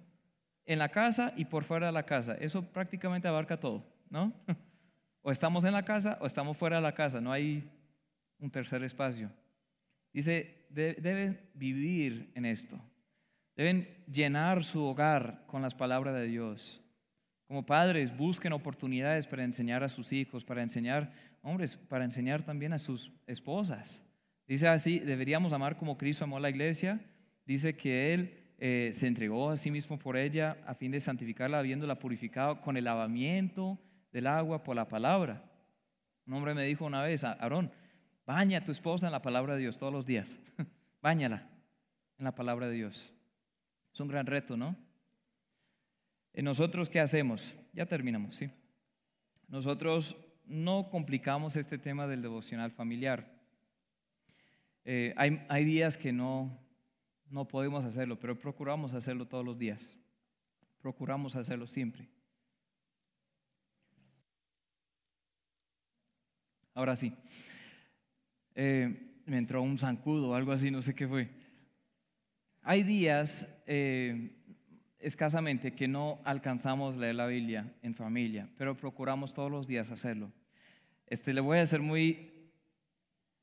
[0.69, 2.35] En la casa y por fuera de la casa.
[2.41, 4.33] Eso prácticamente abarca todo, ¿no?
[5.21, 7.69] O estamos en la casa o estamos fuera de la casa, no hay
[8.39, 9.29] un tercer espacio.
[10.13, 12.79] Dice, deben vivir en esto,
[13.55, 16.81] deben llenar su hogar con las palabras de Dios.
[17.45, 21.13] Como padres, busquen oportunidades para enseñar a sus hijos, para enseñar,
[21.47, 24.01] hombres, para enseñar también a sus esposas.
[24.47, 26.99] Dice así, deberíamos amar como Cristo amó a la iglesia.
[27.45, 31.59] Dice que Él eh, se entregó a sí mismo por ella a fin de santificarla,
[31.59, 33.79] habiéndola purificado con el lavamiento
[34.11, 35.43] del agua por la palabra.
[36.25, 37.71] Un hombre me dijo una vez, Aarón,
[38.25, 40.37] baña a tu esposa en la palabra de Dios todos los días.
[41.01, 41.47] Báñala
[42.17, 43.13] en la palabra de Dios.
[43.93, 44.75] Es un gran reto, ¿no?
[46.33, 47.53] ¿Y nosotros qué hacemos?
[47.73, 48.49] Ya terminamos, ¿sí?
[49.47, 53.31] Nosotros no complicamos este tema del devocional familiar.
[54.85, 56.57] Eh, hay, días que no,
[57.29, 59.95] no podemos hacerlo, pero procuramos hacerlo todos los días.
[60.79, 62.07] Procuramos hacerlo siempre.
[66.73, 67.13] Ahora sí.
[68.55, 71.29] Eh, me entró un zancudo o algo así, no sé qué fue.
[72.61, 74.36] Hay días, eh,
[75.07, 80.31] escasamente, que no alcanzamos leer la Biblia en familia, pero procuramos todos los días hacerlo.
[81.07, 82.51] Este, le voy a hacer muy,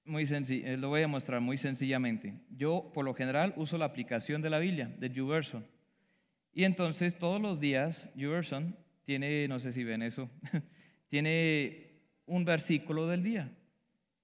[0.05, 2.35] muy sencillo, eh, lo voy a mostrar muy sencillamente.
[2.51, 5.67] Yo, por lo general, uso la aplicación de la Biblia, de YouVersion.
[6.53, 10.31] Y entonces, todos los días, YouVersion tiene, no sé si ven eso,
[11.09, 13.51] tiene un versículo del día.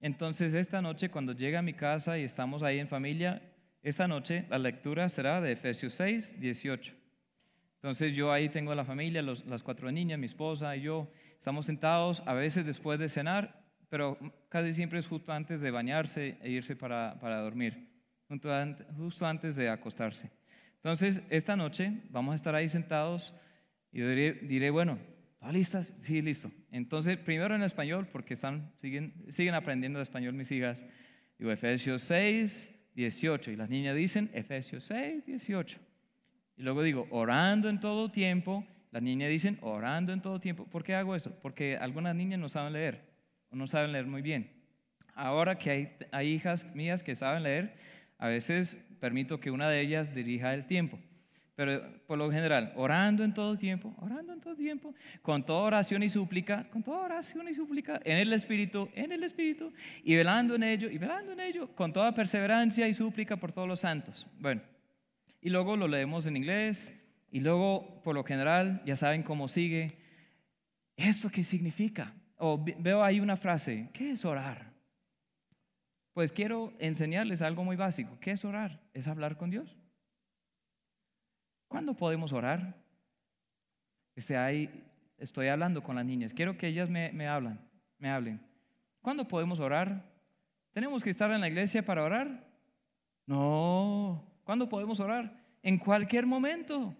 [0.01, 3.41] Entonces esta noche cuando llega a mi casa y estamos ahí en familia,
[3.83, 7.00] esta noche la lectura será de Efesios 6, 18.
[7.81, 11.65] Entonces yo ahí tengo a la familia, las cuatro niñas, mi esposa y yo, estamos
[11.65, 16.51] sentados a veces después de cenar, pero casi siempre es justo antes de bañarse e
[16.51, 17.89] irse para, dormir,
[18.95, 20.29] justo antes de acostarse.
[20.75, 23.33] Entonces esta noche vamos a estar ahí sentados
[23.91, 24.99] y diré bueno,
[25.41, 25.93] ¿Están listas?
[26.01, 26.51] Sí, listo.
[26.71, 30.85] Entonces, primero en español, porque están, siguen, siguen aprendiendo español mis hijas.
[31.39, 33.49] Digo Efesios 6, 18.
[33.49, 35.79] Y las niñas dicen Efesios 6, 18.
[36.61, 38.63] Y luego digo, orando en todo tiempo.
[38.91, 40.67] Las niñas dicen, orando en todo tiempo.
[40.67, 41.35] ¿Por qué hago eso?
[41.41, 43.01] Porque algunas niñas no saben leer
[43.49, 44.51] o no saben leer muy bien.
[45.15, 47.73] Ahora que hay, hay hijas mías que saben leer,
[48.19, 50.99] a veces permito que una de ellas dirija el tiempo
[51.55, 56.01] pero por lo general, orando en todo tiempo, orando en todo tiempo, con toda oración
[56.01, 59.71] y súplica, con toda oración y súplica, en el Espíritu, en el Espíritu,
[60.03, 63.67] y velando en ello, y velando en ello, con toda perseverancia y súplica por todos
[63.67, 64.25] los santos.
[64.39, 64.61] Bueno,
[65.41, 66.93] y luego lo leemos en inglés,
[67.31, 69.97] y luego, por lo general, ya saben cómo sigue.
[70.97, 72.13] ¿Esto qué significa?
[72.37, 74.71] O veo ahí una frase, ¿qué es orar?
[76.13, 78.17] Pues quiero enseñarles algo muy básico.
[78.19, 78.81] ¿Qué es orar?
[78.93, 79.77] Es hablar con Dios.
[81.69, 82.75] ¿Cuándo podemos orar?
[84.13, 84.69] Este, ahí
[85.17, 86.33] estoy hablando con las niñas.
[86.33, 87.29] Quiero que ellas me, me,
[87.97, 88.41] me hablen.
[89.01, 90.03] ¿Cuándo podemos orar?
[90.73, 92.45] ¿Tenemos que estar en la iglesia para orar?
[93.25, 94.30] No.
[94.43, 95.43] ¿Cuándo podemos orar?
[95.63, 96.95] En cualquier momento.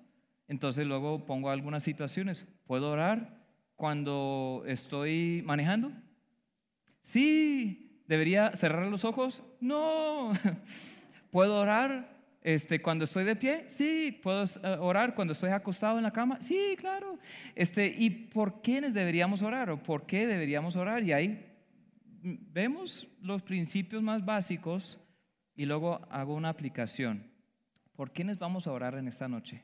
[0.47, 2.45] Entonces luego pongo algunas situaciones.
[2.65, 3.41] ¿Puedo orar
[3.75, 5.91] cuando estoy manejando?
[7.01, 8.03] Sí.
[8.07, 9.43] ¿Debería cerrar los ojos?
[9.59, 10.33] No.
[11.31, 12.11] ¿Puedo orar
[12.43, 15.13] este, cuando estoy de pie, sí, puedo eh, orar.
[15.13, 17.19] Cuando estoy acostado en la cama, sí, claro.
[17.55, 21.03] Este, ¿Y por quiénes deberíamos orar o por qué deberíamos orar?
[21.03, 21.45] Y ahí
[22.23, 24.99] vemos los principios más básicos
[25.55, 27.30] y luego hago una aplicación.
[28.01, 29.61] ¿Por quiénes vamos a orar en esta noche?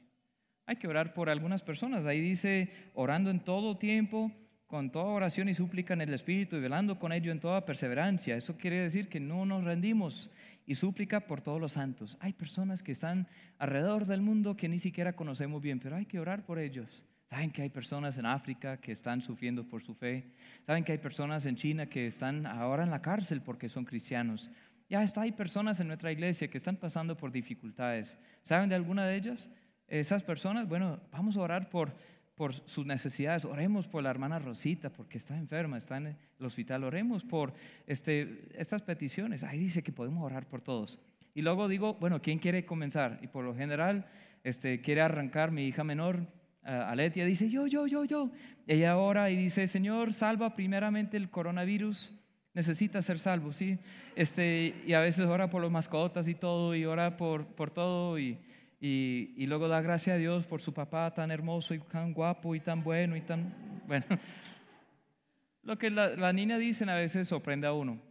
[0.67, 2.05] Hay que orar por algunas personas.
[2.05, 4.31] Ahí dice, orando en todo tiempo,
[4.67, 8.35] con toda oración y súplica en el Espíritu y velando con ello en toda perseverancia.
[8.35, 10.29] Eso quiere decir que no nos rendimos
[10.67, 12.15] y súplica por todos los santos.
[12.19, 13.27] Hay personas que están
[13.57, 17.03] alrededor del mundo que ni siquiera conocemos bien, pero hay que orar por ellos.
[17.31, 20.31] Saben que hay personas en África que están sufriendo por su fe.
[20.65, 24.49] Saben que hay personas en China que están ahora en la cárcel porque son cristianos.
[24.89, 28.17] Ya está, hay personas en nuestra iglesia que están pasando por dificultades.
[28.43, 29.49] ¿Saben de alguna de ellas?
[29.88, 31.93] Esas personas, bueno, vamos a orar por,
[32.35, 33.43] por sus necesidades.
[33.43, 36.85] Oremos por la hermana Rosita porque está enferma, está en el hospital.
[36.85, 37.53] Oremos por
[37.85, 39.43] este, estas peticiones.
[39.43, 40.99] Ahí dice que podemos orar por todos.
[41.33, 43.19] Y luego digo, bueno, ¿quién quiere comenzar?
[43.21, 44.07] Y por lo general,
[44.43, 46.27] este, quiere arrancar mi hija menor,
[46.63, 48.29] Aletia, dice, yo, yo, yo, yo.
[48.67, 52.13] Ella ora y dice, Señor, salva primeramente el coronavirus.
[52.57, 53.77] Necesita ser salvo, ¿sí?
[54.15, 58.17] Este, y a veces ora por los mascotas y todo, y ora por, por todo,
[58.17, 58.39] y,
[58.81, 62.55] y, y luego da gracias a Dios por su papá tan hermoso y tan guapo
[62.55, 63.53] y tan bueno y tan,
[63.85, 64.05] bueno.
[65.61, 68.01] Lo que la, la niña dicen a veces sorprende a uno,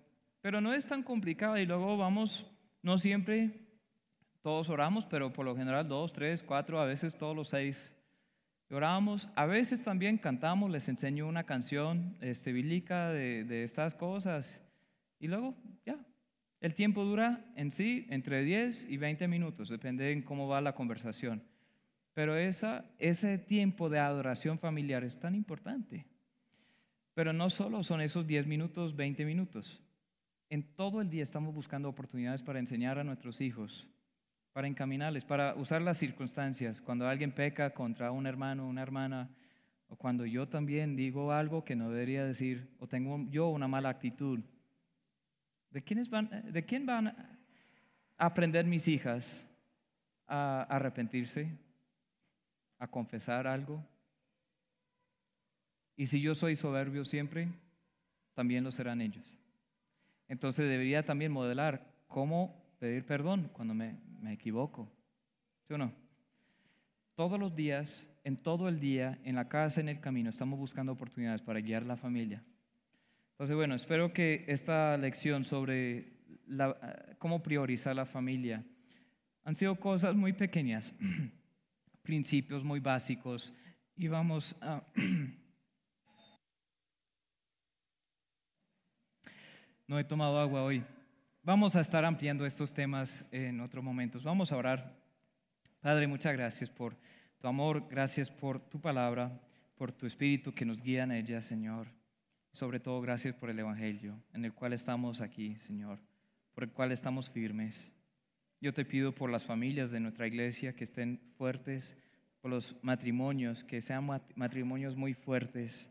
[0.43, 2.47] pero no es tan complicado y luego vamos,
[2.83, 3.51] no siempre
[4.43, 7.91] todos oramos, pero por lo general dos, tres, cuatro, a veces todos los seis
[8.69, 14.61] Oramos, a veces también cantamos, les enseño una canción este, bíblica de, de estas cosas
[15.21, 15.55] y luego
[15.85, 16.05] ya.
[16.61, 20.75] El tiempo dura en sí entre 10 y 20 minutos, depende de cómo va la
[20.75, 21.45] conversación.
[22.13, 26.07] Pero esa, ese tiempo de adoración familiar es tan importante.
[27.15, 29.83] Pero no solo son esos 10 minutos, 20 minutos.
[30.49, 33.87] En todo el día estamos buscando oportunidades para enseñar a nuestros hijos
[34.57, 36.81] para encaminarles, para usar las circunstancias.
[36.81, 39.29] Cuando alguien peca contra un hermano, una hermana,
[39.87, 43.91] o cuando yo también digo algo que no debería decir, o tengo yo una mala
[43.91, 44.41] actitud.
[45.69, 47.39] ¿De, quiénes van, de quién van a
[48.17, 49.47] aprender mis hijas
[50.27, 51.53] a arrepentirse,
[52.79, 53.87] a confesar algo?
[55.97, 57.51] Y si yo soy soberbio siempre,
[58.33, 59.39] también lo serán ellos.
[60.29, 63.97] Entonces debería también modelar cómo pedir perdón cuando me,
[64.27, 64.91] me equivoco.
[65.69, 65.93] ¿Sí o no?
[67.15, 70.91] Todos los días, en todo el día, en la casa, en el camino, estamos buscando
[70.93, 72.43] oportunidades para guiar la familia.
[73.31, 76.17] Entonces, bueno, espero que esta lección sobre
[77.19, 78.65] cómo priorizar la familia
[79.45, 80.93] han sido cosas muy pequeñas,
[82.03, 83.53] principios muy básicos,
[83.95, 84.83] y vamos a...
[89.87, 90.83] no he tomado agua hoy.
[91.47, 94.25] Vamos a estar ampliando estos temas en otros momentos.
[94.25, 94.99] Vamos a orar.
[95.81, 96.97] Padre, muchas gracias por
[97.39, 99.41] tu amor, gracias por tu palabra,
[99.77, 101.87] por tu espíritu que nos guía en ella, Señor.
[102.51, 106.01] Sobre todo, gracias por el Evangelio en el cual estamos aquí, Señor,
[106.53, 107.93] por el cual estamos firmes.
[108.61, 111.97] Yo te pido por las familias de nuestra iglesia que estén fuertes,
[112.41, 115.89] por los matrimonios, que sean matrimonios muy fuertes,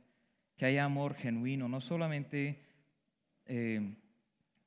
[0.57, 2.61] que haya amor genuino, no solamente...
[3.45, 3.95] Eh,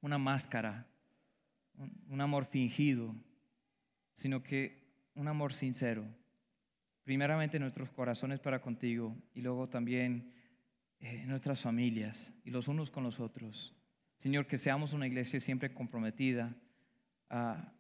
[0.01, 0.87] una máscara,
[2.09, 3.15] un amor fingido,
[4.15, 6.05] sino que un amor sincero.
[7.05, 10.33] Primeramente nuestros corazones para contigo y luego también
[11.01, 13.75] eh, nuestras familias y los unos con los otros.
[14.17, 16.55] Señor, que seamos una iglesia siempre comprometida
[17.31, 17.73] a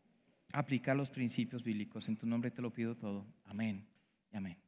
[0.53, 2.09] aplicar los principios bíblicos.
[2.09, 3.27] En tu nombre te lo pido todo.
[3.45, 3.87] Amén
[4.31, 4.68] y amén.